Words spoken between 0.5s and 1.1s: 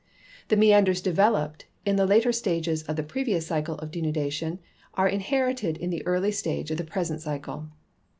meanders